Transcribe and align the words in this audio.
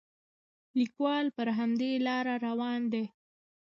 لیکوال 0.79 1.25
پر 1.37 1.47
همدې 1.57 1.91
لاره 2.05 2.35
روان 2.47 2.81
دی. 2.93 3.05